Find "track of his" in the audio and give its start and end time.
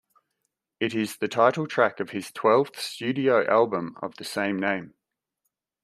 1.67-2.31